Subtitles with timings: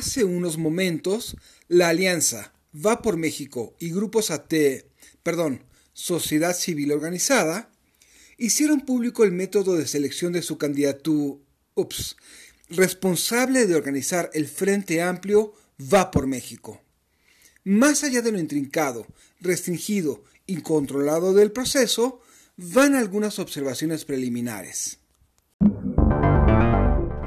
[0.00, 1.36] Hace unos momentos,
[1.68, 4.54] la alianza Va por México y grupos AT,
[5.22, 7.70] perdón, Sociedad Civil Organizada,
[8.38, 11.38] hicieron público el método de selección de su candidato,
[11.74, 12.16] ups,
[12.70, 15.52] responsable de organizar el Frente Amplio
[15.92, 16.80] Va por México.
[17.64, 19.06] Más allá de lo intrincado,
[19.42, 22.22] restringido y controlado del proceso,
[22.56, 24.98] van algunas observaciones preliminares.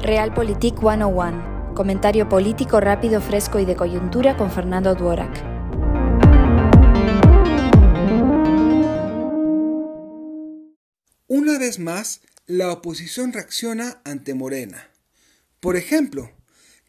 [0.00, 1.51] Realpolitik 101.
[1.74, 5.42] Comentario político rápido, fresco y de coyuntura con Fernando Duorak.
[11.28, 14.90] Una vez más, la oposición reacciona ante Morena.
[15.60, 16.30] Por ejemplo,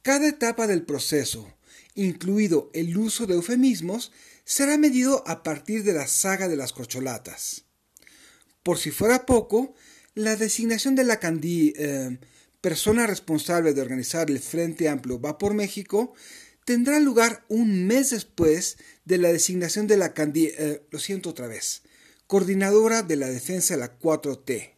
[0.00, 1.52] cada etapa del proceso,
[1.94, 4.12] incluido el uso de eufemismos,
[4.44, 7.66] será medido a partir de la saga de las corcholatas.
[8.62, 9.74] Por si fuera poco,
[10.14, 12.18] la designación de la candí, eh,
[12.60, 16.14] persona responsable de organizar el Frente Amplio Va por México,
[16.64, 21.82] tendrá lugar un mes después de la designación de la eh, lo siento otra vez,
[22.26, 24.74] coordinadora de la defensa de la 4T.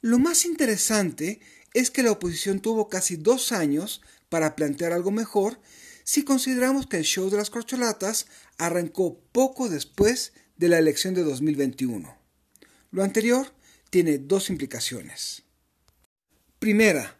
[0.00, 1.40] Lo más interesante
[1.74, 5.60] es que la oposición tuvo casi dos años para plantear algo mejor
[6.04, 8.26] si consideramos que el show de las corcholatas
[8.56, 12.16] arrancó poco después de la elección de 2021.
[12.90, 13.52] Lo anterior
[13.90, 15.47] tiene dos implicaciones.
[16.68, 17.16] Primera,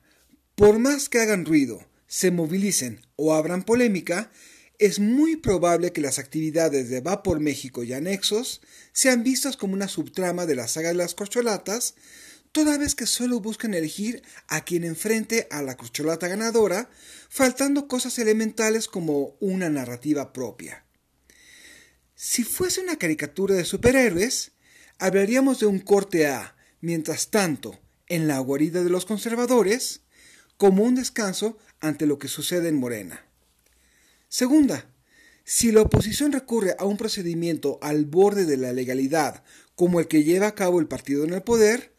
[0.56, 4.30] por más que hagan ruido, se movilicen o abran polémica,
[4.78, 8.60] es muy probable que las actividades de Va por México y anexos
[8.92, 11.94] sean vistas como una subtrama de la saga de las corcholatas,
[12.52, 16.90] toda vez que solo buscan elegir a quien enfrente a la corcholata ganadora,
[17.30, 20.84] faltando cosas elementales como una narrativa propia.
[22.14, 24.52] Si fuese una caricatura de superhéroes,
[24.98, 30.00] hablaríamos de un corte A, mientras tanto, en la guarida de los conservadores,
[30.56, 33.24] como un descanso ante lo que sucede en Morena.
[34.28, 34.86] Segunda,
[35.44, 39.42] si la oposición recurre a un procedimiento al borde de la legalidad
[39.74, 41.94] como el que lleva a cabo el partido en el poder,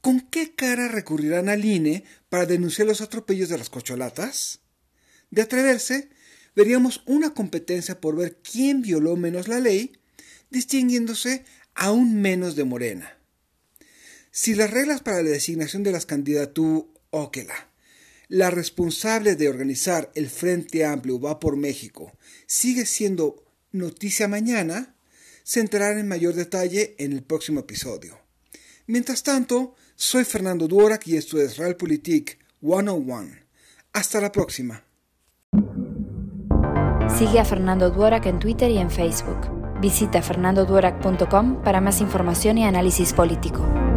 [0.00, 4.60] ¿con qué cara recurrirán al INE para denunciar los atropellos de las cocholatas?
[5.30, 6.08] De atreverse,
[6.54, 9.92] veríamos una competencia por ver quién violó menos la ley,
[10.48, 13.17] distinguiéndose aún menos de Morena.
[14.40, 17.70] Si las reglas para la designación de las candidaturas, óquela,
[18.28, 22.12] la responsable de organizar el Frente Amplio va por México
[22.46, 24.94] sigue siendo noticia mañana,
[25.42, 28.16] se enterará en mayor detalle en el próximo episodio.
[28.86, 33.30] Mientras tanto, soy Fernando Duorak y esto es Realpolitik 101.
[33.92, 34.84] Hasta la próxima.
[37.18, 39.80] Sigue a Fernando Duorak en Twitter y en Facebook.
[39.80, 43.87] Visita fernandoduorak.com para más información y análisis político.